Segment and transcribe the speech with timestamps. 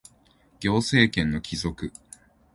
[0.59, 1.91] 行政権の帰属